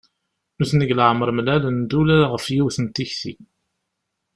Nutni 0.57 0.81
deg 0.81 0.95
leɛmer 0.97 1.29
mlalen-d 1.33 1.91
ula 2.01 2.19
ɣef 2.31 2.45
yiwet 2.53 2.77
n 2.79 2.85
tikti. 2.95 3.33